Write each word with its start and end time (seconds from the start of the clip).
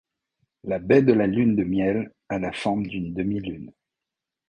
La 0.63 0.79
baie 0.79 1.03
de 1.03 1.13
la 1.13 1.27
Lune 1.27 1.55
de 1.55 1.63
Miel 1.63 2.11
a 2.29 2.39
la 2.39 2.51
forme 2.51 2.87
d’une 2.87 3.13
demi-lune. 3.13 3.71